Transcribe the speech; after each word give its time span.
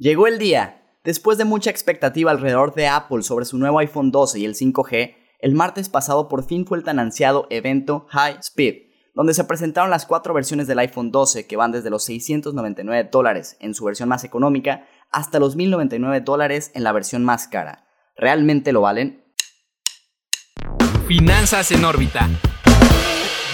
Llegó 0.00 0.28
el 0.28 0.38
día. 0.38 0.80
Después 1.02 1.38
de 1.38 1.44
mucha 1.44 1.70
expectativa 1.70 2.30
alrededor 2.30 2.72
de 2.72 2.86
Apple 2.86 3.24
sobre 3.24 3.44
su 3.44 3.58
nuevo 3.58 3.80
iPhone 3.80 4.12
12 4.12 4.38
y 4.38 4.44
el 4.44 4.54
5G, 4.54 5.16
el 5.40 5.56
martes 5.56 5.88
pasado 5.88 6.28
por 6.28 6.44
fin 6.44 6.66
fue 6.66 6.78
el 6.78 6.84
tan 6.84 7.00
ansiado 7.00 7.48
evento 7.50 8.06
High 8.10 8.36
Speed, 8.38 8.92
donde 9.16 9.34
se 9.34 9.42
presentaron 9.42 9.90
las 9.90 10.06
cuatro 10.06 10.32
versiones 10.32 10.68
del 10.68 10.78
iPhone 10.78 11.10
12 11.10 11.48
que 11.48 11.56
van 11.56 11.72
desde 11.72 11.90
los 11.90 12.04
699 12.04 13.08
dólares 13.10 13.56
en 13.58 13.74
su 13.74 13.84
versión 13.86 14.08
más 14.08 14.22
económica 14.22 14.86
hasta 15.10 15.40
los 15.40 15.56
1099 15.56 16.20
dólares 16.20 16.70
en 16.74 16.84
la 16.84 16.92
versión 16.92 17.24
más 17.24 17.48
cara. 17.48 17.88
¿Realmente 18.16 18.70
lo 18.70 18.82
valen? 18.82 19.24
Finanzas 21.08 21.72
en 21.72 21.84
órbita. 21.84 22.28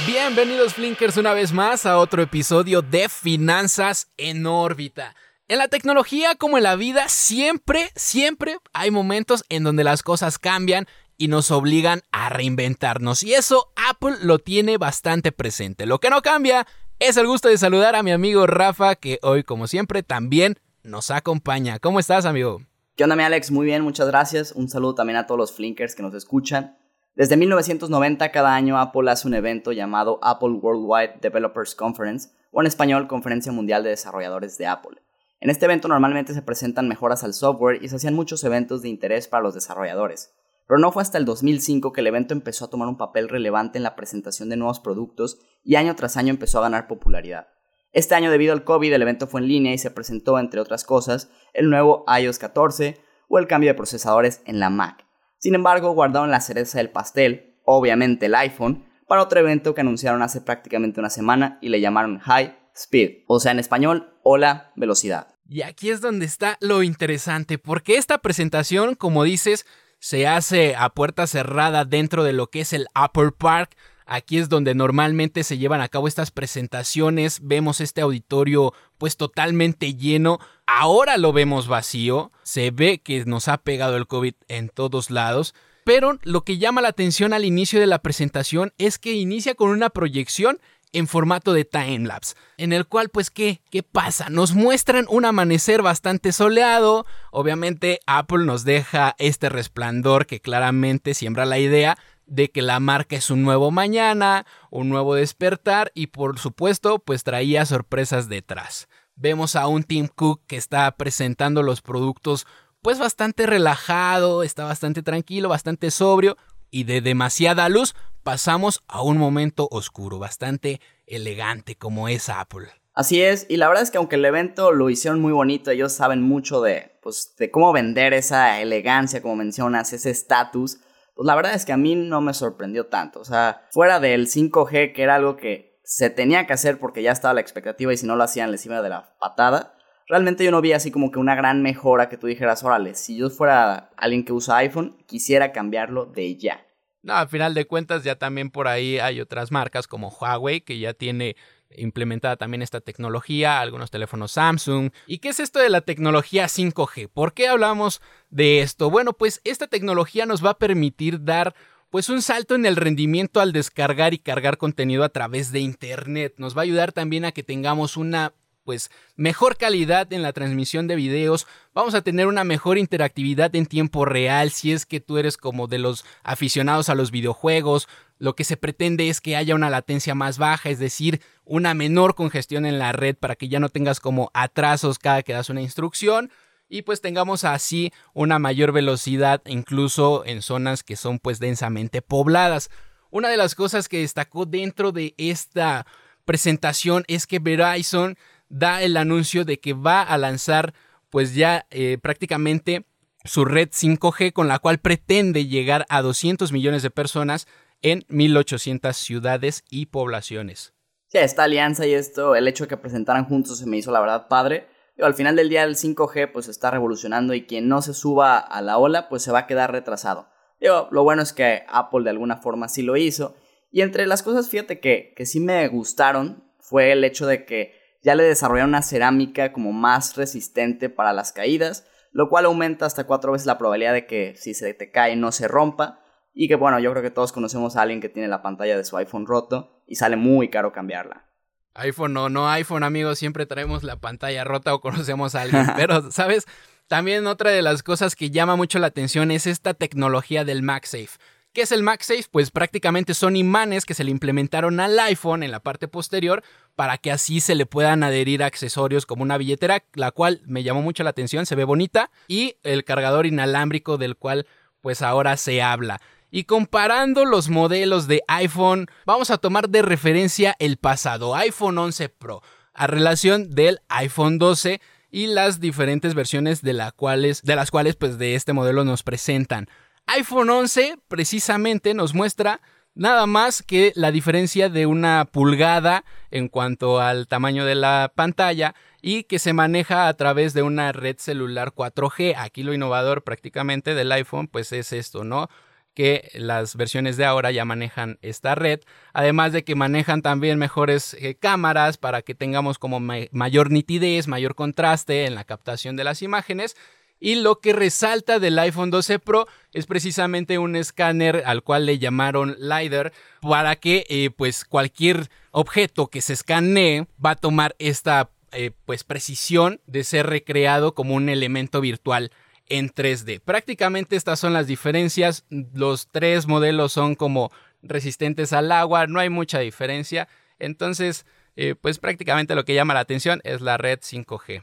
Bienvenidos 0.06 0.74
Flinkers 0.74 1.16
una 1.16 1.32
vez 1.32 1.54
más 1.54 1.86
a 1.86 1.96
otro 1.96 2.20
episodio 2.20 2.82
de 2.82 3.08
Finanzas 3.08 4.12
en 4.18 4.45
órbita. 4.45 5.14
En 5.55 5.59
la 5.59 5.68
tecnología 5.68 6.34
como 6.34 6.57
en 6.57 6.64
la 6.64 6.75
vida 6.75 7.09
siempre, 7.09 7.89
siempre 7.95 8.57
hay 8.72 8.90
momentos 8.90 9.45
en 9.50 9.62
donde 9.62 9.85
las 9.85 10.03
cosas 10.03 10.40
cambian 10.40 10.89
y 11.17 11.29
nos 11.29 11.53
obligan 11.53 12.03
a 12.11 12.29
reinventarnos. 12.29 13.22
Y 13.22 13.35
eso 13.35 13.72
Apple 13.89 14.17
lo 14.21 14.40
tiene 14.40 14.79
bastante 14.79 15.31
presente. 15.31 15.86
Lo 15.86 16.00
que 16.00 16.11
no 16.11 16.22
cambia 16.22 16.67
es 16.98 17.17
el 17.18 17.29
gusto 17.29 17.46
de 17.46 17.57
saludar 17.57 17.95
a 17.95 18.03
mi 18.03 18.11
amigo 18.11 18.48
Rafa, 18.48 18.96
que 18.96 19.21
hoy 19.22 19.45
como 19.45 19.68
siempre 19.68 20.03
también 20.03 20.57
nos 20.82 21.12
acompaña. 21.12 21.79
¿Cómo 21.79 22.00
estás 22.00 22.26
amigo? 22.26 22.62
¿Qué 22.96 23.04
onda 23.04 23.14
mi 23.14 23.23
Alex? 23.23 23.53
Muy 23.53 23.64
bien, 23.64 23.82
muchas 23.82 24.09
gracias. 24.09 24.50
Un 24.50 24.68
saludo 24.68 24.96
también 24.96 25.18
a 25.18 25.29
todos 25.29 25.39
los 25.39 25.53
Flinkers 25.53 25.95
que 25.95 26.03
nos 26.03 26.14
escuchan. 26.14 26.76
Desde 27.14 27.36
1990 27.36 28.32
cada 28.32 28.57
año 28.57 28.76
Apple 28.76 29.09
hace 29.09 29.29
un 29.29 29.34
evento 29.34 29.71
llamado 29.71 30.18
Apple 30.21 30.54
Worldwide 30.61 31.21
Developers 31.21 31.76
Conference, 31.76 32.31
o 32.50 32.61
en 32.61 32.67
español 32.67 33.06
Conferencia 33.06 33.53
Mundial 33.53 33.84
de 33.84 33.91
Desarrolladores 33.91 34.59
de 34.59 34.67
Apple. 34.67 35.03
En 35.44 35.50
este 35.50 35.66
evento 35.66 35.89
normalmente 35.89 36.33
se 36.33 36.41
presentan 36.41 36.89
mejoras 36.89 37.22
al 37.22 37.34
software 37.34 37.84
y 37.84 37.91
se 37.91 37.97
hacían 37.97 38.14
muchos 38.14 38.42
eventos 38.44 38.80
de 38.80 38.89
interés 38.89 39.28
para 39.28 39.42
los 39.42 39.53
desarrolladores. 39.53 40.33
Pero 40.67 40.81
no 40.81 40.91
fue 40.91 41.03
hasta 41.03 41.19
el 41.19 41.27
2005 41.27 41.92
que 41.92 42.00
el 42.00 42.06
evento 42.06 42.33
empezó 42.33 42.64
a 42.64 42.70
tomar 42.70 42.89
un 42.89 42.97
papel 42.97 43.28
relevante 43.28 43.77
en 43.77 43.83
la 43.83 43.95
presentación 43.95 44.48
de 44.48 44.56
nuevos 44.56 44.81
productos 44.81 45.39
y 45.62 45.75
año 45.75 45.97
tras 45.97 46.17
año 46.17 46.31
empezó 46.31 46.61
a 46.61 46.62
ganar 46.62 46.87
popularidad. 46.87 47.48
Este 47.92 48.15
año 48.15 48.31
debido 48.31 48.55
al 48.55 48.65
COVID 48.65 48.91
el 48.91 49.03
evento 49.03 49.27
fue 49.27 49.42
en 49.42 49.48
línea 49.48 49.75
y 49.75 49.77
se 49.77 49.91
presentó, 49.91 50.39
entre 50.39 50.61
otras 50.61 50.83
cosas, 50.83 51.31
el 51.53 51.69
nuevo 51.69 52.06
iOS 52.09 52.39
14 52.39 52.97
o 53.28 53.39
el 53.39 53.47
cambio 53.47 53.69
de 53.69 53.75
procesadores 53.75 54.41
en 54.47 54.61
la 54.61 54.70
Mac. 54.70 55.05
Sin 55.37 55.55
embargo, 55.55 55.92
guardaron 55.92 56.31
la 56.31 56.41
cereza 56.41 56.78
del 56.78 56.89
pastel, 56.89 57.61
obviamente 57.67 58.27
el 58.27 58.34
iPhone, 58.34 58.87
para 59.06 59.22
otro 59.22 59.41
evento 59.41 59.75
que 59.75 59.83
anunciaron 59.83 60.22
hace 60.22 60.41
prácticamente 60.41 61.00
una 61.00 61.11
semana 61.11 61.59
y 61.61 61.69
le 61.69 61.83
llamaron 61.83 62.19
High 62.20 62.56
Speed, 62.75 63.25
o 63.27 63.39
sea 63.41 63.53
en 63.53 63.59
español, 63.59 64.19
hola 64.22 64.72
velocidad. 64.75 65.34
Y 65.48 65.62
aquí 65.62 65.91
es 65.91 66.00
donde 66.00 66.27
está 66.27 66.56
lo 66.61 66.83
interesante, 66.83 67.59
porque 67.59 67.97
esta 67.97 68.19
presentación, 68.19 68.95
como 68.95 69.25
dices, 69.25 69.67
se 69.98 70.27
hace 70.27 70.75
a 70.77 70.91
puerta 70.91 71.27
cerrada 71.27 71.84
dentro 71.84 72.25
de 72.25 72.33
lo 72.33 72.48
que 72.48 72.61
es 72.61 72.73
el 72.73 72.87
Upper 72.95 73.33
Park. 73.33 73.77
Aquí 74.06 74.37
es 74.39 74.50
donde 74.50 74.75
normalmente 74.75 75.45
se 75.45 75.56
llevan 75.56 75.81
a 75.81 75.89
cabo 75.89 76.09
estas 76.09 76.31
presentaciones. 76.31 77.41
Vemos 77.42 77.81
este 77.81 78.03
auditorio 78.03 78.75
pues 78.98 79.17
totalmente 79.17 79.95
lleno. 79.95 80.41
Ahora 80.67 81.17
lo 81.17 81.33
vemos 81.33 81.69
vacío. 81.69 82.33
Se 82.42 82.70
ve 82.70 82.98
que 82.98 83.25
nos 83.25 83.48
ha 83.48 83.59
pegado 83.59 83.97
el 83.97 84.06
COVID 84.06 84.34
en 84.48 84.69
todos 84.69 85.11
lados. 85.11 85.55
Pero 85.84 86.19
lo 86.22 86.45
que 86.45 86.59
llama 86.59 86.83
la 86.83 86.89
atención 86.89 87.33
al 87.33 87.45
inicio 87.45 87.81
de 87.81 87.87
la 87.87 88.00
presentación 88.00 88.72
es 88.78 88.98
que 88.98 89.12
inicia 89.12 89.55
con 89.55 89.70
una 89.70 89.91
proyección 89.91 90.59
en 90.95 91.09
formato 91.09 91.53
de 91.53 91.64
timelapse, 91.64 92.34
en 92.56 92.73
el 92.73 92.87
cual 92.87 93.11
pues 93.11 93.28
¿qué? 93.31 93.61
¿Qué 93.70 93.83
pasa? 93.83 94.31
Nos 94.31 94.55
muestran 94.55 95.06
un 95.11 95.25
amanecer 95.25 95.83
bastante 95.83 96.33
soleado, 96.33 97.05
obviamente 97.31 98.00
Apple 98.06 98.47
nos 98.47 98.64
deja 98.64 99.15
este 99.19 99.48
resplandor 99.48 100.27
que 100.27 100.41
claramente 100.41 101.12
siembra 101.12 101.45
la 101.45 101.59
idea 101.59 101.98
de 102.27 102.50
que 102.50 102.62
la 102.62 102.81
marca 102.81 103.17
es 103.17 103.28
un 103.28 103.42
nuevo 103.42 103.71
mañana, 103.71 104.47
un 104.71 104.88
nuevo 104.88 105.15
despertar 105.15 105.91
y 105.94 106.06
por 106.06 106.38
supuesto 106.38 107.00
pues 107.00 107.25
traía 107.25 107.66
sorpresas 107.66 108.28
detrás. 108.28 108.88
Vemos 109.16 109.56
a 109.56 109.66
un 109.66 109.82
Tim 109.82 110.09
Cook 110.09 110.43
que 110.47 110.56
está 110.56 110.91
presentando 110.97 111.62
los 111.62 111.82
productos 111.82 112.47
pues 112.82 112.99
bastante 112.99 113.47
relajado, 113.47 114.43
está 114.43 114.65
bastante 114.65 115.03
tranquilo, 115.03 115.49
bastante 115.49 115.91
sobrio 115.91 116.37
y 116.70 116.84
de 116.84 117.00
demasiada 117.00 117.69
luz 117.69 117.94
pasamos 118.22 118.82
a 118.88 119.02
un 119.02 119.19
momento 119.19 119.69
oscuro, 119.70 120.19
bastante 120.19 120.80
elegante 121.06 121.76
como 121.76 122.08
es 122.08 122.28
Apple. 122.28 122.69
Así 122.94 123.22
es, 123.22 123.47
y 123.48 123.56
la 123.56 123.69
verdad 123.69 123.82
es 123.82 123.91
que 123.91 123.98
aunque 123.98 124.16
el 124.16 124.25
evento 124.25 124.70
lo 124.70 124.88
hicieron 124.88 125.20
muy 125.20 125.32
bonito, 125.32 125.70
ellos 125.70 125.92
saben 125.92 126.22
mucho 126.22 126.62
de, 126.62 126.98
pues, 127.02 127.34
de 127.36 127.50
cómo 127.50 127.72
vender 127.72 128.14
esa 128.14 128.60
elegancia, 128.60 129.20
como 129.20 129.36
mencionas, 129.36 129.92
ese 129.92 130.10
estatus, 130.10 130.78
pues 131.14 131.26
la 131.26 131.34
verdad 131.34 131.54
es 131.54 131.64
que 131.64 131.72
a 131.72 131.76
mí 131.76 131.94
no 131.97 132.20
me 132.20 132.34
sorprendió 132.34 132.86
tanto. 132.86 133.20
O 133.20 133.25
sea, 133.25 133.66
fuera 133.70 134.00
del 134.00 134.28
5G, 134.28 134.92
que 134.92 135.02
era 135.02 135.16
algo 135.16 135.36
que 135.36 135.81
se 135.84 136.08
tenía 136.08 136.46
que 136.46 136.52
hacer 136.52 136.78
porque 136.78 137.02
ya 137.02 137.12
estaba 137.12 137.34
la 137.34 137.41
expectativa 137.41 137.92
y 137.92 137.96
si 137.96 138.06
no 138.06 138.16
lo 138.16 138.25
hacían 138.25 138.50
les 138.50 138.64
iba 138.64 138.81
de 138.81 138.88
la 138.88 139.16
patada, 139.19 139.74
realmente 140.09 140.44
yo 140.44 140.50
no 140.50 140.60
vi 140.60 140.72
así 140.72 140.91
como 140.91 141.10
que 141.10 141.19
una 141.19 141.34
gran 141.34 141.62
mejora 141.62 142.09
que 142.09 142.16
tú 142.16 142.26
dijeras, 142.26 142.62
órale, 142.65 142.94
si 142.94 143.16
yo 143.16 143.31
fuera 143.31 143.91
alguien 143.97 144.25
que 144.25 144.32
usa 144.32 144.59
iPhone, 144.59 144.97
quisiera 145.06 145.53
cambiarlo 145.53 146.06
de 146.06 146.37
ya. 146.37 146.66
No, 147.03 147.15
al 147.15 147.28
final 147.28 147.53
de 147.53 147.66
cuentas 147.66 148.03
ya 148.03 148.16
también 148.16 148.50
por 148.50 148.66
ahí 148.66 148.98
hay 148.98 149.20
otras 149.20 149.50
marcas 149.50 149.87
como 149.87 150.09
Huawei 150.09 150.62
que 150.62 150.78
ya 150.78 150.94
tiene 150.94 151.37
implementada 151.76 152.37
también 152.37 152.62
esta 152.62 152.81
tecnología, 152.81 153.60
algunos 153.60 153.91
teléfonos 153.91 154.32
Samsung. 154.32 154.91
¿Y 155.06 155.19
qué 155.19 155.28
es 155.28 155.41
esto 155.41 155.59
de 155.59 155.69
la 155.69 155.82
tecnología 155.82 156.47
5G? 156.47 157.09
¿Por 157.09 157.34
qué 157.34 157.48
hablamos 157.48 158.00
de 158.31 158.60
esto? 158.60 158.91
Bueno, 158.91 159.12
pues 159.12 159.41
esta 159.44 159.66
tecnología 159.66 160.25
nos 160.25 160.44
va 160.44 160.50
a 160.50 160.59
permitir 160.59 161.25
dar 161.25 161.54
pues 161.91 162.09
un 162.09 162.22
salto 162.22 162.54
en 162.54 162.66
el 162.66 162.76
rendimiento 162.76 163.41
al 163.41 163.53
descargar 163.53 164.14
y 164.14 164.19
cargar 164.19 164.56
contenido 164.56 165.04
a 165.04 165.10
través 165.10 165.53
de 165.53 165.60
internet. 165.60 166.34
Nos 166.38 166.56
va 166.56 166.62
a 166.62 166.64
ayudar 166.64 166.93
también 166.93 167.25
a 167.25 167.32
que 167.32 167.43
tengamos 167.43 167.97
una 167.97 168.32
pues 168.64 168.91
mejor 169.14 169.56
calidad 169.56 170.12
en 170.12 170.22
la 170.22 170.32
transmisión 170.32 170.86
de 170.86 170.97
videos, 170.97 171.47
vamos 171.75 171.94
a 171.94 172.02
tener 172.02 172.26
una 172.26 172.44
mejor 172.44 172.78
interactividad 172.78 173.54
en 173.54 173.66
tiempo 173.66 174.04
real 174.04 174.50
si 174.50 174.72
es 174.72 174.86
que 174.86 175.00
tú 175.00 175.19
eres 175.19 175.36
como 175.36 175.66
de 175.66 175.78
los 175.78 176.04
aficionados 176.22 176.88
a 176.88 176.94
los 176.94 177.10
videojuegos, 177.10 177.88
lo 178.19 178.34
que 178.34 178.44
se 178.44 178.56
pretende 178.56 179.08
es 179.08 179.20
que 179.20 179.36
haya 179.36 179.54
una 179.54 179.70
latencia 179.70 180.14
más 180.14 180.38
baja, 180.38 180.70
es 180.70 180.78
decir, 180.78 181.20
una 181.44 181.75
menor 181.75 182.14
congestión 182.14 182.64
en 182.64 182.78
la 182.78 182.92
red 182.92 183.16
para 183.16 183.36
que 183.36 183.48
ya 183.48 183.60
no 183.60 183.69
tengas 183.69 184.00
como 184.00 184.30
atrasos 184.34 184.98
cada 184.98 185.22
que 185.22 185.32
das 185.32 185.50
una 185.50 185.60
instrucción 185.60 186.31
y 186.69 186.82
pues 186.82 187.00
tengamos 187.00 187.44
así 187.44 187.92
una 188.14 188.38
mayor 188.38 188.72
velocidad 188.72 189.42
incluso 189.46 190.25
en 190.25 190.42
zonas 190.42 190.82
que 190.82 190.96
son 190.96 191.19
pues 191.19 191.38
densamente 191.38 192.02
pobladas. 192.02 192.70
Una 193.10 193.28
de 193.28 193.36
las 193.36 193.54
cosas 193.54 193.88
que 193.88 194.00
destacó 194.00 194.46
dentro 194.46 194.91
de 194.91 195.14
esta 195.19 195.86
presentación 196.25 197.04
es 197.06 197.26
que 197.26 197.38
Verizon 197.38 198.16
da 198.49 198.82
el 198.82 198.97
anuncio 198.97 199.44
de 199.44 199.59
que 199.60 199.72
va 199.72 200.03
a 200.03 200.19
lanzar 200.19 200.75
pues 201.10 201.34
ya 201.34 201.66
eh, 201.71 201.99
prácticamente 202.03 202.87
su 203.25 203.44
red 203.44 203.71
5G 203.71 204.32
con 204.32 204.49
la 204.49 204.59
cual 204.59 204.78
pretende 204.78 205.47
llegar 205.47 205.87
a 205.88 206.03
200 206.03 206.53
millones 206.53 206.82
de 206.82 206.91
personas 206.91 207.47
en 207.82 208.05
1800 208.09 208.97
ciudades 208.97 209.65
y 209.71 209.87
poblaciones. 209.87 210.75
Sí, 211.09 211.19
esta 211.19 211.44
alianza 211.44 211.87
y 211.87 211.94
esto, 211.94 212.34
el 212.34 212.49
hecho 212.49 212.65
de 212.65 212.69
que 212.69 212.77
presentaran 212.77 213.27
juntos 213.27 213.59
se 213.59 213.66
me 213.66 213.77
hizo 213.77 213.93
la 213.93 214.00
verdad 214.00 214.27
padre. 214.28 214.66
al 215.00 215.15
final 215.15 215.37
del 215.37 215.49
día 215.49 215.62
el 215.65 215.76
5G 215.76 216.32
pues 216.32 216.49
está 216.49 216.71
revolucionando 216.71 217.34
y 217.34 217.47
quien 217.47 217.69
no 217.69 217.82
se 217.82 217.94
suba 217.94 218.38
a 218.38 218.62
la 218.62 218.78
ola 218.78 219.09
pues 219.09 219.22
se 219.22 219.32
va 219.32 219.41
a 219.41 219.47
quedar 219.47 219.71
retrasado. 219.71 220.28
lo 220.61 221.03
bueno 221.05 221.22
es 221.22 221.32
que 221.32 221.65
Apple 221.69 222.05
de 222.05 222.11
alguna 222.11 222.38
forma 222.38 222.69
sí 222.69 222.82
lo 222.82 222.97
hizo. 222.97 223.37
Y 223.71 223.82
entre 223.82 224.06
las 224.06 224.22
cosas, 224.22 224.49
fíjate 224.49 224.81
que, 224.81 225.12
que 225.16 225.26
sí 225.26 225.41
me 225.41 225.66
gustaron 225.69 226.44
fue 226.59 226.93
el 226.93 227.05
hecho 227.05 227.26
de 227.26 227.44
que 227.44 227.84
ya 228.04 228.15
le 228.15 228.22
desarrollaron 228.22 228.69
una 228.70 228.82
cerámica 228.82 229.53
como 229.53 229.72
más 229.72 230.16
resistente 230.16 230.91
para 230.91 231.15
las 231.15 231.32
caídas, 231.32 231.87
lo 232.12 232.29
cual 232.29 232.44
aumenta 232.44 232.84
hasta 232.84 233.05
cuatro 233.05 233.32
veces 233.32 233.46
la 233.46 233.56
probabilidad 233.56 233.94
de 233.94 234.06
que 234.06 234.34
si 234.37 234.52
se 234.52 234.75
te 234.75 234.90
cae 234.90 235.17
no 235.17 235.32
se 235.32 235.49
rompa. 235.49 236.00
Y 236.34 236.49
que 236.49 236.56
bueno, 236.56 236.79
yo 236.81 236.90
creo 236.90 237.02
que 237.02 237.11
todos 237.11 237.32
conocemos 237.32 237.76
a 237.76 237.82
alguien 237.82 238.00
que 238.00 238.08
tiene 238.08 238.29
la 238.29 238.43
pantalla 238.43 238.76
de 238.76 238.84
su 238.84 238.96
iPhone 238.96 239.26
roto 239.26 239.82
y 239.87 239.94
sale 239.94 240.17
muy 240.17 240.50
caro 240.50 240.73
cambiarla. 240.73 241.31
iPhone 241.75 242.12
no, 242.12 242.29
no 242.29 242.49
iPhone 242.50 242.82
amigos, 242.82 243.19
siempre 243.19 243.46
traemos 243.46 243.82
la 243.84 243.96
pantalla 243.96 244.44
rota 244.44 244.75
o 244.75 244.81
conocemos 244.81 245.34
a 245.34 245.43
alguien, 245.43 245.67
pero 245.76 246.11
sabes, 246.11 246.44
también 246.88 247.26
otra 247.26 247.52
de 247.52 247.62
las 247.62 247.82
cosas 247.82 248.17
que 248.17 248.31
llama 248.31 248.56
mucho 248.56 248.79
la 248.79 248.88
atención 248.88 249.31
es 249.31 249.46
esta 249.46 249.73
tecnología 249.73 250.44
del 250.44 250.62
MagSafe. 250.62 251.19
¿Qué 251.55 251.62
es 251.62 251.71
el 251.71 251.85
MagSafe? 251.85 252.25
Pues 252.33 252.51
prácticamente 252.51 253.15
son 253.15 253.37
imanes 253.37 253.85
que 253.85 253.95
se 253.95 254.03
le 254.03 254.11
implementaron 254.11 254.81
al 254.81 254.99
iPhone 254.99 255.45
en 255.45 255.53
la 255.53 255.61
parte 255.61 255.87
posterior 255.87 256.43
para 256.75 256.99
que 256.99 257.12
así 257.12 257.39
se 257.39 257.55
le 257.55 257.65
puedan 257.65 258.03
adherir 258.03 258.43
accesorios 258.43 259.06
como 259.06 259.23
una 259.23 259.39
billetera, 259.39 259.85
la 259.93 260.11
cual 260.11 260.43
me 260.47 260.65
llamó 260.65 260.83
mucho 260.83 261.05
la 261.05 261.11
atención, 261.11 261.47
se 261.47 261.55
ve 261.55 261.62
bonita, 261.62 262.11
y 262.27 262.56
el 262.65 262.83
cargador 262.83 263.25
inalámbrico 263.25 263.99
del 263.99 264.17
cual 264.17 264.49
pues 264.81 265.01
ahora 265.01 265.37
se 265.37 265.62
habla. 265.62 266.01
Y 266.33 266.43
comparando 266.43 267.25
los 267.25 267.49
modelos 267.49 268.09
de 268.09 268.25
iPhone, 268.27 268.89
vamos 269.06 269.31
a 269.31 269.39
tomar 269.39 269.69
de 269.69 269.83
referencia 269.83 270.56
el 270.59 270.77
pasado 270.77 271.37
iPhone 271.37 271.79
11 271.79 272.09
Pro 272.09 272.43
a 272.73 272.89
relación 272.89 273.55
del 273.55 273.79
iPhone 273.91 274.41
12 274.41 274.81
y 275.09 275.29
las 275.29 275.61
diferentes 275.61 276.15
versiones 276.15 276.62
de, 276.62 276.91
cuales, 276.97 277.43
de 277.43 277.55
las 277.55 277.71
cuales 277.71 277.95
pues 277.95 278.19
de 278.19 278.35
este 278.35 278.53
modelo 278.53 278.85
nos 278.85 279.05
presentan. 279.05 279.69
iPhone 280.06 280.51
11 280.51 280.99
precisamente 281.09 281.95
nos 281.95 282.15
muestra 282.15 282.61
nada 282.95 283.27
más 283.27 283.62
que 283.62 283.93
la 283.97 284.12
diferencia 284.12 284.69
de 284.69 284.87
una 284.87 285.25
pulgada 285.25 286.05
en 286.31 286.49
cuanto 286.49 287.01
al 287.01 287.27
tamaño 287.27 287.65
de 287.65 287.75
la 287.75 288.12
pantalla 288.15 288.75
y 289.03 289.25
que 289.25 289.39
se 289.39 289.53
maneja 289.53 290.09
a 290.09 290.15
través 290.15 290.55
de 290.55 290.62
una 290.62 290.93
red 290.93 291.17
celular 291.19 291.73
4G. 291.75 292.35
Aquí 292.37 292.62
lo 292.62 292.73
innovador 292.73 293.25
prácticamente 293.25 293.95
del 293.95 294.12
iPhone 294.12 294.49
pues 294.49 294.73
es 294.73 294.93
esto, 294.93 295.25
¿no? 295.25 295.49
que 295.95 296.31
las 296.35 296.77
versiones 296.77 297.17
de 297.17 297.25
ahora 297.25 297.53
ya 297.53 297.65
manejan 297.65 298.19
esta 298.21 298.55
red, 298.56 298.81
además 299.12 299.53
de 299.53 299.62
que 299.62 299.77
manejan 299.77 300.23
también 300.23 300.59
mejores 300.59 301.15
eh, 301.15 301.37
cámaras 301.37 301.99
para 301.99 302.23
que 302.23 302.35
tengamos 302.35 302.79
como 302.79 302.99
mayor 302.99 303.71
nitidez, 303.71 304.27
mayor 304.27 304.56
contraste 304.56 305.25
en 305.25 305.37
la 305.37 305.45
captación 305.45 305.95
de 305.97 306.05
las 306.05 306.21
imágenes 306.21 306.77
y 307.20 307.37
lo 307.37 307.61
que 307.61 307.72
resalta 307.72 308.38
del 308.38 308.58
iPhone 308.58 308.90
12 308.90 309.19
Pro 309.19 309.46
es 309.72 309.87
precisamente 309.87 310.58
un 310.58 310.76
escáner 310.76 311.43
al 311.46 311.62
cual 311.62 311.87
le 311.87 311.99
llamaron 311.99 312.56
LiDAR 312.58 313.12
para 313.40 313.76
que 313.76 314.05
eh, 314.08 314.31
pues 314.31 314.64
cualquier 314.64 315.31
objeto 315.50 316.08
que 316.08 316.20
se 316.20 316.34
escanee 316.34 317.06
va 317.25 317.31
a 317.31 317.37
tomar 317.37 317.75
esta 317.78 318.31
eh, 318.52 318.72
pues 318.84 319.05
precisión 319.05 319.81
de 319.87 320.05
ser 320.05 320.26
recreado 320.26 320.94
como 320.94 321.14
un 321.14 321.28
elemento 321.28 321.81
virtual 321.81 322.31
en 322.69 322.90
3D. 322.90 323.40
Prácticamente 323.40 324.17
estas 324.17 324.38
son 324.38 324.52
las 324.52 324.67
diferencias. 324.67 325.44
Los 325.50 326.08
tres 326.08 326.46
modelos 326.46 326.93
son 326.93 327.14
como 327.14 327.50
resistentes 327.82 328.52
al 328.52 328.72
agua, 328.72 329.06
no 329.06 329.20
hay 329.20 329.28
mucha 329.28 329.58
diferencia. 329.58 330.28
Entonces, 330.58 331.26
eh, 331.56 331.75
pues 331.75 331.99
prácticamente 331.99 332.55
lo 332.55 332.64
que 332.64 332.75
llama 332.75 332.94
la 332.94 333.00
atención 333.00 333.40
es 333.44 333.60
la 333.60 333.76
red 333.76 334.00
5G. 334.00 334.62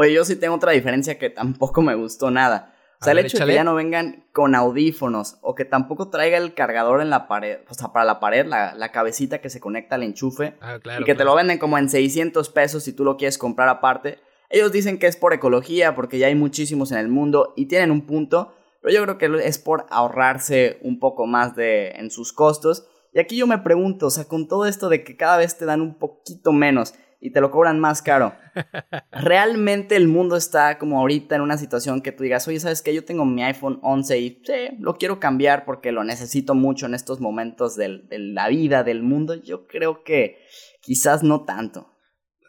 Oye, 0.00 0.12
yo 0.12 0.24
sí 0.24 0.36
tengo 0.36 0.54
otra 0.54 0.70
diferencia 0.70 1.18
que 1.18 1.28
tampoco 1.28 1.82
me 1.82 1.96
gustó 1.96 2.30
nada. 2.30 2.72
O 3.00 3.04
sea, 3.04 3.14
el 3.14 3.18
hecho 3.18 3.36
de 3.36 3.46
que 3.46 3.54
ya 3.54 3.64
no 3.64 3.74
vengan 3.74 4.28
con 4.32 4.54
audífonos 4.54 5.38
o 5.40 5.56
que 5.56 5.64
tampoco 5.64 6.08
traiga 6.08 6.38
el 6.38 6.54
cargador 6.54 7.00
en 7.00 7.10
la 7.10 7.26
pared, 7.26 7.58
o 7.68 7.74
sea, 7.74 7.88
para 7.88 8.04
la 8.04 8.20
pared, 8.20 8.46
la, 8.46 8.92
cabecita 8.92 9.40
que 9.40 9.50
se 9.50 9.58
conecta 9.58 9.96
al 9.96 10.04
enchufe. 10.04 10.56
Ah, 10.60 10.78
y 11.00 11.02
que 11.02 11.16
te 11.16 11.24
lo 11.24 11.34
venden 11.34 11.58
como 11.58 11.78
en 11.78 11.88
600 11.88 12.48
pesos 12.50 12.84
si 12.84 12.92
tú 12.92 13.02
lo 13.02 13.16
quieres 13.16 13.38
comprar 13.38 13.68
aparte. 13.68 14.20
Ellos 14.50 14.70
dicen 14.70 15.00
que 15.00 15.08
es 15.08 15.16
por 15.16 15.32
ecología, 15.32 15.96
porque 15.96 16.20
ya 16.20 16.28
hay 16.28 16.36
muchísimos 16.36 16.92
en 16.92 16.98
el 16.98 17.08
mundo 17.08 17.52
y 17.56 17.66
tienen 17.66 17.90
un 17.90 18.06
punto, 18.06 18.54
pero 18.80 18.94
yo 18.94 19.02
creo 19.02 19.18
que 19.18 19.48
es 19.48 19.58
por 19.58 19.86
ahorrarse 19.90 20.78
un 20.82 21.00
poco 21.00 21.26
más 21.26 21.56
de, 21.56 21.90
en 21.96 22.12
sus 22.12 22.32
costos. 22.32 22.86
Y 23.12 23.18
aquí 23.18 23.36
yo 23.36 23.48
me 23.48 23.58
pregunto, 23.58 24.06
o 24.06 24.10
sea, 24.10 24.26
con 24.26 24.46
todo 24.46 24.66
esto 24.66 24.88
de 24.88 25.02
que 25.02 25.16
cada 25.16 25.38
vez 25.38 25.58
te 25.58 25.64
dan 25.64 25.80
un 25.80 25.98
poquito 25.98 26.52
menos 26.52 26.94
y 27.20 27.30
te 27.30 27.40
lo 27.40 27.50
cobran 27.50 27.80
más 27.80 28.02
caro. 28.02 28.34
Realmente 29.12 29.96
el 29.96 30.08
mundo 30.08 30.36
está 30.36 30.78
como 30.78 30.98
ahorita 30.98 31.34
en 31.36 31.42
una 31.42 31.58
situación 31.58 32.00
que 32.00 32.12
tú 32.12 32.22
digas, 32.22 32.46
oye, 32.48 32.60
¿sabes 32.60 32.82
qué? 32.82 32.94
Yo 32.94 33.04
tengo 33.04 33.24
mi 33.24 33.42
iPhone 33.42 33.78
11 33.82 34.18
y 34.18 34.42
sí, 34.44 34.76
lo 34.78 34.96
quiero 34.96 35.18
cambiar 35.20 35.64
porque 35.64 35.92
lo 35.92 36.04
necesito 36.04 36.54
mucho 36.54 36.86
en 36.86 36.94
estos 36.94 37.20
momentos 37.20 37.76
de 37.76 38.02
la 38.08 38.48
vida, 38.48 38.84
del 38.84 39.02
mundo. 39.02 39.34
Yo 39.34 39.66
creo 39.66 40.04
que 40.04 40.38
quizás 40.80 41.22
no 41.22 41.44
tanto. 41.44 41.94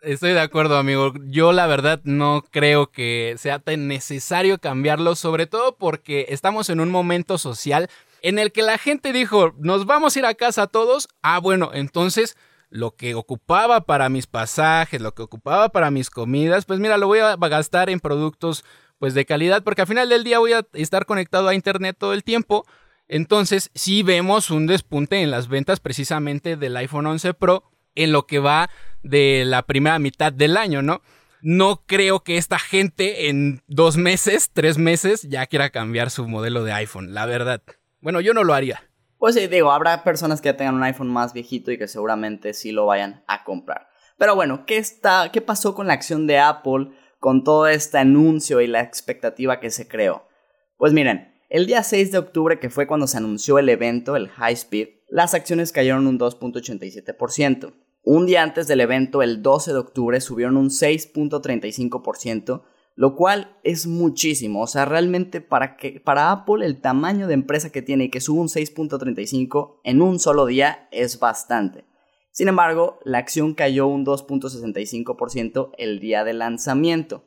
Estoy 0.02 0.32
de 0.32 0.40
acuerdo, 0.40 0.78
amigo. 0.78 1.12
Yo 1.26 1.52
la 1.52 1.68
verdad 1.68 2.00
no 2.06 2.46
creo 2.52 2.90
que 2.90 3.36
sea 3.38 3.60
tan 3.60 3.88
necesario 3.88 4.58
cambiarlo, 4.60 5.16
sobre 5.16 5.46
todo 5.46 5.76
porque 5.78 6.28
estamos 6.30 6.70
en 6.70 6.80
un 6.80 6.90
momento 6.90 7.38
social 7.38 7.90
en 8.22 8.40
el 8.40 8.52
que 8.52 8.62
la 8.62 8.78
gente 8.78 9.12
dijo, 9.12 9.54
nos 9.58 9.86
vamos 9.86 10.16
a 10.16 10.20
ir 10.20 10.26
a 10.26 10.36
casa 10.36 10.68
todos. 10.68 11.10
Ah, 11.22 11.40
bueno, 11.40 11.72
entonces 11.74 12.38
lo 12.70 12.96
que 12.96 13.16
ocupaba 13.16 13.82
para 13.86 14.10
mis 14.10 14.28
pasajes, 14.28 15.02
lo 15.02 15.14
que 15.14 15.24
ocupaba 15.24 15.70
para 15.70 15.92
mis 15.92 16.10
comidas, 16.10 16.66
pues 16.66 16.80
mira, 16.80 16.98
lo 16.98 17.08
voy 17.08 17.20
a 17.20 17.36
gastar 17.36 17.90
en 17.90 18.00
productos 18.00 18.64
pues 19.00 19.14
de 19.14 19.26
calidad, 19.26 19.64
porque 19.64 19.82
al 19.82 19.88
final 19.88 20.10
del 20.10 20.24
día 20.24 20.40
voy 20.40 20.54
a 20.54 20.68
estar 20.74 21.06
conectado 21.06 21.48
a 21.48 21.56
internet 21.56 21.96
todo 21.98 22.14
el 22.14 22.24
tiempo. 22.24 22.66
Entonces, 23.08 23.72
sí 23.74 24.04
vemos 24.04 24.52
un 24.52 24.68
despunte 24.68 25.22
en 25.22 25.32
las 25.32 25.48
ventas 25.48 25.80
precisamente 25.80 26.58
del 26.58 26.78
iPhone 26.78 27.08
11 27.08 27.34
Pro 27.34 27.64
en 27.96 28.12
lo 28.12 28.28
que 28.28 28.40
va 28.40 28.70
de 29.02 29.44
la 29.46 29.64
primera 29.64 29.98
mitad 30.00 30.32
del 30.32 30.58
año, 30.58 30.82
¿no? 30.82 31.02
No 31.42 31.84
creo 31.86 32.24
que 32.24 32.38
esta 32.38 32.60
gente 32.60 33.30
en 33.30 33.64
dos 33.68 33.98
meses, 33.98 34.52
tres 34.54 34.78
meses, 34.78 35.24
ya 35.24 35.48
quiera 35.48 35.70
cambiar 35.70 36.12
su 36.12 36.28
modelo 36.28 36.64
de 36.64 36.74
iPhone, 36.74 37.14
la 37.14 37.26
verdad. 37.26 37.64
Bueno, 38.02 38.20
yo 38.20 38.34
no 38.34 38.44
lo 38.44 38.54
haría. 38.54 38.89
Pues 39.20 39.36
sí, 39.36 39.48
digo, 39.48 39.72
habrá 39.72 40.04
personas 40.06 40.40
que 40.40 40.54
tengan 40.54 40.76
un 40.76 40.84
iPhone 40.84 41.10
más 41.10 41.34
viejito 41.34 41.72
y 41.72 41.78
que 41.78 41.90
seguramente 41.90 42.54
sí 42.54 42.72
lo 42.72 42.86
vayan 42.86 43.22
a 43.28 43.44
comprar. 43.44 43.90
Pero 44.18 44.34
bueno, 44.34 44.66
¿qué, 44.66 44.78
está, 44.78 45.30
¿qué 45.32 45.42
pasó 45.42 45.76
con 45.76 45.88
la 45.88 45.94
acción 45.94 46.26
de 46.26 46.40
Apple 46.40 46.92
con 47.20 47.44
todo 47.44 47.68
este 47.68 47.98
anuncio 47.98 48.62
y 48.62 48.68
la 48.68 48.80
expectativa 48.80 49.60
que 49.60 49.72
se 49.72 49.90
creó? 49.90 50.26
Pues 50.78 50.94
miren, 50.94 51.34
el 51.50 51.66
día 51.66 51.84
6 51.84 52.14
de 52.14 52.18
octubre, 52.18 52.60
que 52.60 52.70
fue 52.70 52.88
cuando 52.88 53.08
se 53.08 53.18
anunció 53.18 53.60
el 53.60 53.68
evento, 53.68 54.16
el 54.16 54.30
High 54.30 54.54
Speed, 54.54 54.88
las 55.10 55.34
acciones 55.34 55.74
cayeron 55.74 56.08
un 56.08 56.18
2.87%. 56.18 57.74
Un 58.04 58.26
día 58.26 58.42
antes 58.42 58.68
del 58.68 58.80
evento, 58.80 59.22
el 59.22 59.42
12 59.42 59.74
de 59.74 59.80
octubre, 59.80 60.22
subieron 60.22 60.56
un 60.56 60.70
6.35%, 60.70 62.64
lo 63.00 63.16
cual 63.16 63.58
es 63.64 63.88
muchísimo. 63.88 64.62
O 64.62 64.68
sea, 64.68 64.84
realmente 64.84 65.40
para, 65.40 65.78
que, 65.78 66.02
para 66.02 66.34
Apple 66.34 66.66
el 66.66 66.82
tamaño 66.82 67.28
de 67.28 67.34
empresa 67.34 67.72
que 67.72 67.82
tiene 67.82 68.04
y 68.04 68.10
que 68.10 68.20
sube 68.20 68.42
un 68.42 68.50
6.35 68.50 69.80
en 69.86 70.02
un 70.02 70.20
solo 70.20 70.46
día 70.46 70.90
es 70.92 71.18
bastante. 71.18 71.86
Sin 72.34 72.50
embargo, 72.50 73.00
la 73.06 73.20
acción 73.20 73.54
cayó 73.54 73.88
un 73.88 74.06
2.65% 74.06 75.72
el 75.78 76.02
día 76.02 76.26
de 76.26 76.34
lanzamiento. 76.34 77.24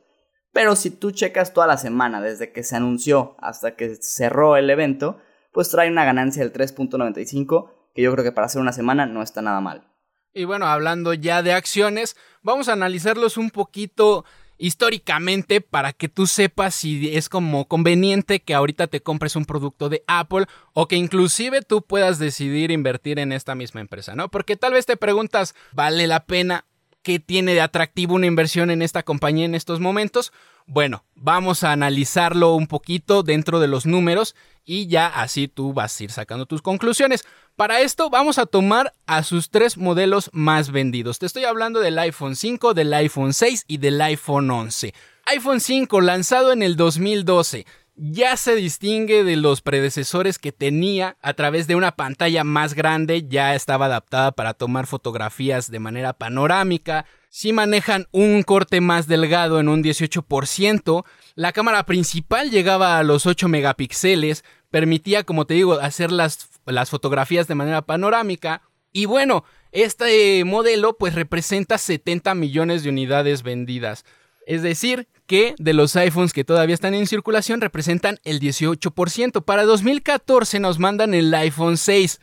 Pero 0.51 0.75
si 0.75 0.91
tú 0.91 1.09
checas 1.09 1.55
toda 1.55 1.65
la 1.65 1.77
semana, 1.77 2.21
desde 2.21 2.51
que 2.51 2.61
se 2.61 2.75
anunció 2.75 3.35
hasta 3.39 3.75
que 3.75 3.95
cerró 3.95 4.57
el 4.57 4.69
evento, 4.69 5.17
pues 5.51 5.71
trae 5.71 5.89
una 5.89 6.05
ganancia 6.05 6.43
del 6.43 6.53
3.95, 6.53 7.71
que 7.95 8.03
yo 8.03 8.11
creo 8.11 8.23
que 8.23 8.31
para 8.31 8.45
hacer 8.45 8.61
una 8.61 8.73
semana 8.73 9.07
no 9.07 9.23
está 9.23 9.41
nada 9.41 9.59
mal. 9.59 9.91
Y 10.35 10.43
bueno, 10.43 10.67
hablando 10.67 11.15
ya 11.15 11.41
de 11.41 11.53
acciones, 11.53 12.15
vamos 12.43 12.69
a 12.69 12.73
analizarlos 12.73 13.37
un 13.37 13.49
poquito 13.49 14.23
históricamente 14.63 15.59
para 15.59 15.91
que 15.91 16.07
tú 16.07 16.25
sepas 16.25 16.73
si 16.73 17.13
es 17.17 17.27
como 17.27 17.67
conveniente 17.67 18.39
que 18.39 18.53
ahorita 18.53 18.87
te 18.87 19.01
compres 19.01 19.35
un 19.35 19.43
producto 19.43 19.89
de 19.89 20.05
Apple 20.07 20.45
o 20.71 20.87
que 20.87 20.95
inclusive 20.95 21.63
tú 21.63 21.81
puedas 21.81 22.17
decidir 22.17 22.71
invertir 22.71 23.19
en 23.19 23.33
esta 23.33 23.55
misma 23.55 23.81
empresa, 23.81 24.15
¿no? 24.15 24.29
Porque 24.29 24.55
tal 24.55 24.71
vez 24.71 24.85
te 24.85 24.95
preguntas, 24.95 25.53
¿vale 25.73 26.07
la 26.07 26.25
pena? 26.25 26.63
¿Qué 27.01 27.19
tiene 27.19 27.55
de 27.55 27.59
atractivo 27.59 28.15
una 28.15 28.27
inversión 28.27 28.71
en 28.71 28.81
esta 28.81 29.03
compañía 29.03 29.43
en 29.43 29.55
estos 29.55 29.81
momentos? 29.81 30.31
Bueno, 30.65 31.03
vamos 31.13 31.65
a 31.65 31.73
analizarlo 31.73 32.55
un 32.55 32.67
poquito 32.67 33.21
dentro 33.21 33.59
de 33.59 33.67
los 33.67 33.85
números 33.85 34.33
y 34.63 34.87
ya 34.87 35.07
así 35.07 35.49
tú 35.49 35.73
vas 35.73 35.99
a 35.99 36.03
ir 36.05 36.11
sacando 36.11 36.45
tus 36.45 36.61
conclusiones. 36.61 37.25
Para 37.55 37.81
esto 37.81 38.09
vamos 38.09 38.39
a 38.39 38.47
tomar 38.47 38.93
a 39.05 39.21
sus 39.21 39.51
tres 39.51 39.77
modelos 39.77 40.31
más 40.33 40.71
vendidos. 40.71 41.19
Te 41.19 41.27
estoy 41.27 41.43
hablando 41.43 41.81
del 41.81 41.99
iPhone 41.99 42.35
5, 42.35 42.73
del 42.73 42.91
iPhone 42.95 43.31
6 43.31 43.65
y 43.67 43.77
del 43.77 44.01
iPhone 44.01 44.49
11. 44.49 44.91
iPhone 45.27 45.59
5 45.59 46.01
lanzado 46.01 46.51
en 46.51 46.63
el 46.63 46.75
2012 46.75 47.67
ya 47.95 48.37
se 48.37 48.55
distingue 48.55 49.23
de 49.23 49.35
los 49.35 49.61
predecesores 49.61 50.39
que 50.39 50.51
tenía 50.51 51.15
a 51.21 51.33
través 51.33 51.67
de 51.67 51.75
una 51.75 51.91
pantalla 51.91 52.43
más 52.43 52.73
grande, 52.73 53.27
ya 53.27 53.53
estaba 53.53 53.85
adaptada 53.85 54.31
para 54.31 54.55
tomar 54.55 54.87
fotografías 54.87 55.69
de 55.69 55.79
manera 55.79 56.13
panorámica, 56.13 57.05
si 57.29 57.53
manejan 57.53 58.07
un 58.11 58.43
corte 58.43 58.81
más 58.81 59.07
delgado 59.07 59.59
en 59.59 59.67
un 59.67 59.83
18%, 59.83 61.03
la 61.35 61.51
cámara 61.51 61.83
principal 61.85 62.51
llegaba 62.51 62.97
a 62.97 63.03
los 63.03 63.25
8 63.25 63.47
megapíxeles, 63.47 64.43
permitía, 64.69 65.23
como 65.23 65.45
te 65.45 65.55
digo, 65.55 65.73
hacer 65.73 66.11
las, 66.11 66.49
las 66.65 66.89
fotografías 66.89 67.47
de 67.47 67.55
manera 67.55 67.81
panorámica. 67.81 68.61
Y 68.91 69.05
bueno, 69.05 69.43
este 69.71 70.43
modelo 70.45 70.97
pues 70.97 71.15
representa 71.15 71.77
70 71.77 72.35
millones 72.35 72.83
de 72.83 72.89
unidades 72.89 73.43
vendidas. 73.43 74.05
Es 74.45 74.61
decir, 74.61 75.07
que 75.25 75.55
de 75.57 75.73
los 75.73 75.95
iPhones 75.95 76.33
que 76.33 76.43
todavía 76.43 76.75
están 76.75 76.93
en 76.93 77.07
circulación 77.07 77.61
representan 77.61 78.19
el 78.23 78.39
18%. 78.39 79.43
Para 79.43 79.63
2014 79.63 80.59
nos 80.59 80.79
mandan 80.79 81.13
el 81.13 81.33
iPhone 81.33 81.77
6. 81.77 82.19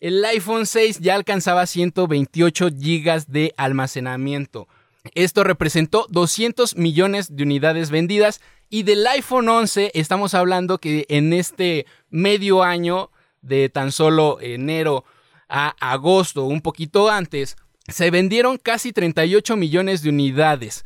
El 0.00 0.24
iPhone 0.24 0.66
6 0.66 1.00
ya 1.00 1.14
alcanzaba 1.14 1.66
128 1.66 2.68
GB 2.70 3.24
de 3.26 3.54
almacenamiento. 3.56 4.68
Esto 5.14 5.44
representó 5.44 6.06
200 6.10 6.76
millones 6.76 7.36
de 7.36 7.42
unidades 7.42 7.90
vendidas 7.90 8.40
y 8.70 8.84
del 8.84 9.06
iPhone 9.06 9.48
11 9.48 9.90
estamos 9.94 10.34
hablando 10.34 10.78
que 10.78 11.04
en 11.08 11.32
este 11.32 11.86
medio 12.10 12.62
año 12.62 13.10
de 13.44 13.68
tan 13.68 13.92
solo 13.92 14.38
enero 14.40 15.04
a 15.48 15.74
agosto, 15.80 16.44
un 16.44 16.60
poquito 16.60 17.10
antes, 17.10 17.56
se 17.88 18.10
vendieron 18.10 18.56
casi 18.56 18.92
38 18.92 19.56
millones 19.56 20.02
de 20.02 20.08
unidades. 20.08 20.84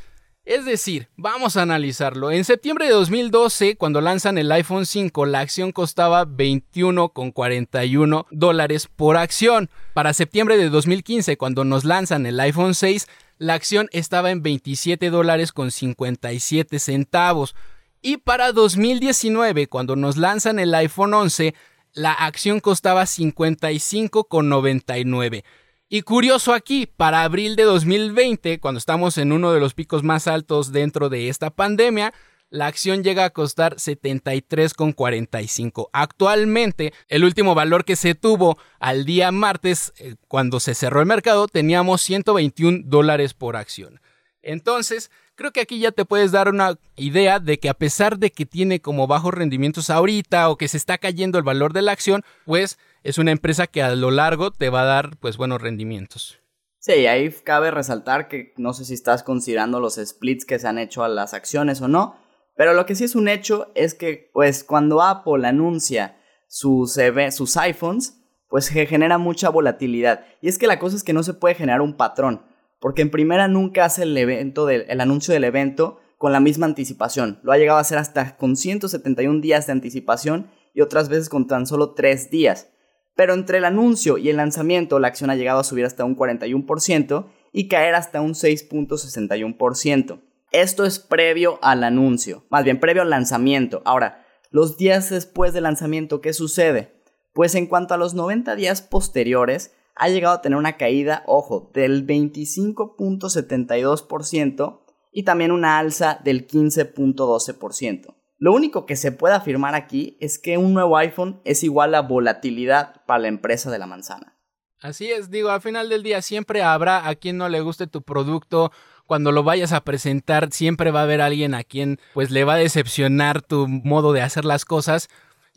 Es 0.48 0.64
decir, 0.64 1.08
vamos 1.14 1.56
a 1.58 1.62
analizarlo. 1.62 2.30
En 2.30 2.42
septiembre 2.42 2.86
de 2.86 2.92
2012, 2.92 3.76
cuando 3.76 4.00
lanzan 4.00 4.38
el 4.38 4.50
iPhone 4.50 4.86
5, 4.86 5.26
la 5.26 5.40
acción 5.40 5.72
costaba 5.72 6.26
21,41 6.26 8.24
dólares 8.30 8.88
por 8.94 9.18
acción. 9.18 9.68
Para 9.92 10.14
septiembre 10.14 10.56
de 10.56 10.70
2015, 10.70 11.36
cuando 11.36 11.64
nos 11.64 11.84
lanzan 11.84 12.24
el 12.24 12.40
iPhone 12.40 12.74
6, 12.74 13.08
la 13.36 13.52
acción 13.52 13.90
estaba 13.92 14.30
en 14.30 14.42
27 14.42 15.10
dólares 15.10 15.52
con 15.52 15.70
57 15.70 16.78
centavos. 16.78 17.54
Y 18.00 18.16
para 18.16 18.52
2019, 18.52 19.66
cuando 19.66 19.96
nos 19.96 20.16
lanzan 20.16 20.58
el 20.58 20.74
iPhone 20.74 21.12
11, 21.12 21.54
la 21.98 22.12
acción 22.12 22.60
costaba 22.60 23.02
55,99. 23.02 25.42
Y 25.88 26.02
curioso 26.02 26.54
aquí, 26.54 26.86
para 26.86 27.24
abril 27.24 27.56
de 27.56 27.64
2020, 27.64 28.60
cuando 28.60 28.78
estamos 28.78 29.18
en 29.18 29.32
uno 29.32 29.52
de 29.52 29.58
los 29.58 29.74
picos 29.74 30.04
más 30.04 30.28
altos 30.28 30.70
dentro 30.70 31.08
de 31.08 31.28
esta 31.28 31.50
pandemia, 31.50 32.14
la 32.50 32.68
acción 32.68 33.02
llega 33.02 33.24
a 33.24 33.30
costar 33.30 33.74
73,45. 33.76 35.88
Actualmente, 35.92 36.92
el 37.08 37.24
último 37.24 37.56
valor 37.56 37.84
que 37.84 37.96
se 37.96 38.14
tuvo 38.14 38.58
al 38.78 39.04
día 39.04 39.32
martes, 39.32 39.92
eh, 39.98 40.14
cuando 40.28 40.60
se 40.60 40.76
cerró 40.76 41.00
el 41.00 41.06
mercado, 41.06 41.48
teníamos 41.48 42.00
121 42.02 42.82
dólares 42.84 43.34
por 43.34 43.56
acción. 43.56 44.00
Entonces, 44.40 45.10
creo 45.38 45.52
que 45.52 45.60
aquí 45.60 45.78
ya 45.78 45.92
te 45.92 46.04
puedes 46.04 46.32
dar 46.32 46.48
una 46.48 46.78
idea 46.96 47.38
de 47.38 47.60
que 47.60 47.68
a 47.68 47.74
pesar 47.74 48.18
de 48.18 48.30
que 48.30 48.44
tiene 48.44 48.80
como 48.80 49.06
bajos 49.06 49.32
rendimientos 49.32 49.88
ahorita 49.88 50.50
o 50.50 50.56
que 50.56 50.66
se 50.66 50.76
está 50.76 50.98
cayendo 50.98 51.38
el 51.38 51.44
valor 51.44 51.72
de 51.72 51.80
la 51.80 51.92
acción, 51.92 52.22
pues 52.44 52.76
es 53.04 53.18
una 53.18 53.30
empresa 53.30 53.68
que 53.68 53.80
a 53.80 53.94
lo 53.94 54.10
largo 54.10 54.50
te 54.50 54.68
va 54.68 54.82
a 54.82 54.86
dar 54.86 55.16
pues 55.18 55.36
buenos 55.36 55.62
rendimientos. 55.62 56.40
Sí, 56.80 57.06
ahí 57.06 57.30
cabe 57.44 57.70
resaltar 57.70 58.28
que 58.28 58.52
no 58.56 58.72
sé 58.72 58.84
si 58.84 58.94
estás 58.94 59.22
considerando 59.22 59.78
los 59.78 59.94
splits 59.94 60.44
que 60.44 60.58
se 60.58 60.66
han 60.66 60.78
hecho 60.78 61.04
a 61.04 61.08
las 61.08 61.34
acciones 61.34 61.80
o 61.80 61.88
no, 61.88 62.16
pero 62.56 62.74
lo 62.74 62.84
que 62.84 62.96
sí 62.96 63.04
es 63.04 63.14
un 63.14 63.28
hecho 63.28 63.70
es 63.76 63.94
que 63.94 64.30
pues 64.34 64.64
cuando 64.64 65.02
Apple 65.02 65.46
anuncia 65.46 66.20
sus, 66.48 66.98
sus 67.30 67.56
iPhones, 67.56 68.18
pues 68.48 68.64
se 68.64 68.86
genera 68.86 69.18
mucha 69.18 69.50
volatilidad. 69.50 70.24
Y 70.40 70.48
es 70.48 70.58
que 70.58 70.66
la 70.66 70.80
cosa 70.80 70.96
es 70.96 71.04
que 71.04 71.12
no 71.12 71.22
se 71.22 71.34
puede 71.34 71.54
generar 71.54 71.80
un 71.80 71.96
patrón, 71.96 72.42
porque 72.80 73.02
en 73.02 73.10
primera 73.10 73.48
nunca 73.48 73.84
hace 73.84 74.04
el 74.04 75.00
anuncio 75.00 75.34
del 75.34 75.44
evento 75.44 76.00
con 76.16 76.32
la 76.32 76.40
misma 76.40 76.66
anticipación. 76.66 77.40
Lo 77.42 77.52
ha 77.52 77.58
llegado 77.58 77.78
a 77.78 77.82
hacer 77.82 77.98
hasta 77.98 78.36
con 78.36 78.56
171 78.56 79.40
días 79.40 79.66
de 79.66 79.72
anticipación 79.72 80.50
y 80.74 80.80
otras 80.80 81.08
veces 81.08 81.28
con 81.28 81.46
tan 81.46 81.66
solo 81.66 81.94
3 81.94 82.30
días. 82.30 82.70
Pero 83.14 83.34
entre 83.34 83.58
el 83.58 83.64
anuncio 83.64 84.16
y 84.18 84.28
el 84.28 84.36
lanzamiento 84.36 84.98
la 85.00 85.08
acción 85.08 85.30
ha 85.30 85.36
llegado 85.36 85.60
a 85.60 85.64
subir 85.64 85.84
hasta 85.84 86.04
un 86.04 86.16
41% 86.16 87.26
y 87.52 87.68
caer 87.68 87.94
hasta 87.94 88.20
un 88.20 88.34
6.61%. 88.34 90.20
Esto 90.52 90.84
es 90.84 90.98
previo 90.98 91.58
al 91.62 91.84
anuncio, 91.84 92.46
más 92.48 92.64
bien 92.64 92.80
previo 92.80 93.02
al 93.02 93.10
lanzamiento. 93.10 93.82
Ahora, 93.84 94.24
los 94.50 94.78
días 94.78 95.10
después 95.10 95.52
del 95.52 95.64
lanzamiento, 95.64 96.20
¿qué 96.20 96.32
sucede? 96.32 97.02
Pues 97.32 97.54
en 97.54 97.66
cuanto 97.66 97.94
a 97.94 97.98
los 97.98 98.14
90 98.14 98.56
días 98.56 98.80
posteriores, 98.82 99.72
ha 99.98 100.08
llegado 100.08 100.34
a 100.34 100.42
tener 100.42 100.58
una 100.58 100.76
caída, 100.76 101.22
ojo, 101.26 101.70
del 101.74 102.04
25.72% 102.06 104.80
y 105.12 105.22
también 105.24 105.52
una 105.52 105.78
alza 105.78 106.20
del 106.22 106.46
15.12%. 106.46 108.14
Lo 108.38 108.52
único 108.52 108.86
que 108.86 108.94
se 108.94 109.10
puede 109.10 109.34
afirmar 109.34 109.74
aquí 109.74 110.16
es 110.20 110.38
que 110.38 110.58
un 110.58 110.72
nuevo 110.72 110.96
iPhone 110.96 111.40
es 111.44 111.64
igual 111.64 111.96
a 111.96 112.02
volatilidad 112.02 113.04
para 113.04 113.22
la 113.22 113.28
empresa 113.28 113.68
de 113.70 113.80
la 113.80 113.86
manzana. 113.86 114.36
Así 114.80 115.10
es, 115.10 115.30
digo, 115.30 115.50
al 115.50 115.60
final 115.60 115.88
del 115.88 116.04
día 116.04 116.22
siempre 116.22 116.62
habrá 116.62 117.08
a 117.08 117.16
quien 117.16 117.36
no 117.36 117.48
le 117.48 117.60
guste 117.60 117.88
tu 117.88 118.02
producto. 118.02 118.70
Cuando 119.06 119.32
lo 119.32 119.42
vayas 119.42 119.72
a 119.72 119.80
presentar, 119.80 120.52
siempre 120.52 120.92
va 120.92 121.00
a 121.00 121.02
haber 121.02 121.20
alguien 121.20 121.54
a 121.54 121.64
quien 121.64 121.98
pues 122.14 122.30
le 122.30 122.44
va 122.44 122.54
a 122.54 122.58
decepcionar 122.58 123.42
tu 123.42 123.66
modo 123.66 124.12
de 124.12 124.22
hacer 124.22 124.44
las 124.44 124.64
cosas. 124.64 125.08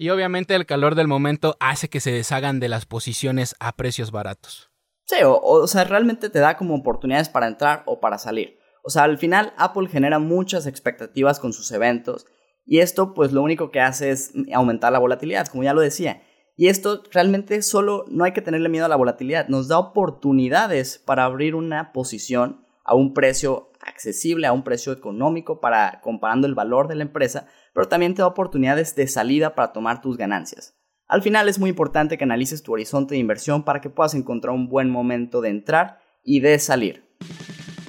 Y 0.01 0.10
obviamente 0.10 0.55
el 0.55 0.65
calor 0.65 0.96
del 0.96 1.08
momento 1.08 1.58
hace 1.60 1.88
que 1.88 2.00
se 2.00 2.12
deshagan 2.12 2.60
de 2.60 2.70
las 2.70 2.88
posiciones 2.88 3.55
a 3.60 3.75
precios 3.75 4.10
baratos. 4.10 4.72
Sí, 5.05 5.17
o, 5.24 5.39
o 5.39 5.67
sea, 5.67 5.84
realmente 5.84 6.31
te 6.31 6.39
da 6.39 6.58
como 6.58 6.74
oportunidades 6.74 7.29
para 7.29 7.46
entrar 7.46 7.84
o 7.86 8.00
para 8.00 8.17
salir. 8.17 8.58
O 8.84 8.89
sea, 8.89 9.03
al 9.03 9.20
final 9.20 9.53
Apple 9.58 9.88
genera 9.89 10.17
muchas 10.17 10.65
expectativas 10.65 11.39
con 11.39 11.53
sus 11.53 11.72
eventos 11.72 12.25
y 12.65 12.79
esto 12.79 13.13
pues 13.13 13.31
lo 13.31 13.43
único 13.43 13.70
que 13.70 13.79
hace 13.79 14.10
es 14.10 14.34
aumentar 14.55 14.91
la 14.91 14.98
volatilidad, 14.98 15.46
como 15.46 15.62
ya 15.62 15.75
lo 15.75 15.81
decía. 15.81 16.24
Y 16.58 16.70
esto 16.70 17.03
realmente 17.12 17.62
solo 17.62 18.05
no 18.08 18.24
hay 18.24 18.31
que 18.31 18.41
tenerle 18.41 18.70
miedo 18.70 18.86
a 18.88 18.89
la 18.89 18.96
volatilidad, 18.96 19.50
nos 19.50 19.67
da 19.67 19.77
oportunidades 19.77 20.98
para 20.98 21.25
abrir 21.25 21.53
una 21.53 21.91
posición 21.93 22.65
a 22.84 22.96
un 22.96 23.13
precio 23.13 23.72
accesible, 23.79 24.48
a 24.48 24.51
un 24.51 24.63
precio 24.63 24.93
económico 24.93 25.60
para 25.62 26.01
comparando 26.01 26.48
el 26.48 26.55
valor 26.55 26.88
de 26.88 26.96
la 26.96 27.03
empresa, 27.03 27.46
pero 27.73 27.87
también 27.87 28.13
te 28.13 28.21
da 28.21 28.27
oportunidades 28.27 28.95
de 28.95 29.07
salida 29.07 29.55
para 29.55 29.73
tomar 29.73 30.01
tus 30.01 30.17
ganancias. 30.17 30.75
Al 31.07 31.21
final 31.21 31.49
es 31.49 31.59
muy 31.59 31.69
importante 31.69 32.17
que 32.17 32.23
analices 32.23 32.63
tu 32.63 32.73
horizonte 32.73 33.15
de 33.15 33.19
inversión 33.19 33.63
para 33.63 33.81
que 33.81 33.89
puedas 33.89 34.13
encontrar 34.13 34.53
un 34.53 34.69
buen 34.69 34.89
momento 34.89 35.41
de 35.41 35.49
entrar 35.49 35.99
y 36.23 36.39
de 36.39 36.57
salir. 36.59 37.03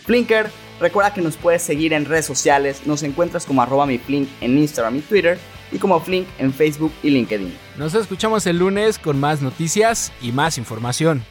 Flinker 0.05 0.51
Recuerda 0.83 1.15
que 1.15 1.21
nos 1.21 1.37
puedes 1.37 1.63
seguir 1.63 1.93
en 1.93 2.05
redes 2.07 2.27
sociales, 2.27 2.89
nos 2.89 3.05
encuentras 3.05 3.47
como 3.47 3.63
arroba 3.63 3.87
mi 3.87 3.99
Flink 3.99 4.29
en 4.41 4.59
Instagram 4.59 4.97
y 4.97 5.01
Twitter 5.01 5.39
y 5.71 5.79
como 5.79 6.01
Flink 6.01 6.27
en 6.39 6.53
Facebook 6.53 6.93
y 7.05 7.11
LinkedIn. 7.11 7.57
Nos 7.79 7.95
escuchamos 7.95 8.45
el 8.47 8.59
lunes 8.59 8.99
con 8.99 9.21
más 9.21 9.43
noticias 9.43 10.13
y 10.21 10.33
más 10.33 10.59
información. 10.59 11.23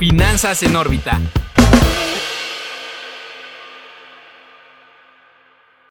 Finanzas 0.00 0.64
en 0.64 0.74
órbita 0.74 1.20